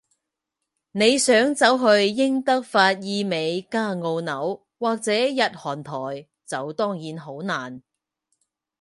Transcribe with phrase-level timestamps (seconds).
[0.93, 7.83] 你想走去英德法意美加澳紐，或者日韓台，就當然好難